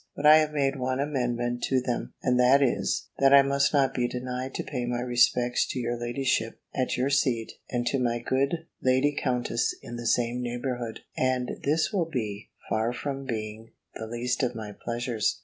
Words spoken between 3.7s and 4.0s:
not